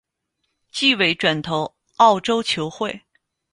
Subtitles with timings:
[0.71, 3.03] 季尾转投澳洲球会。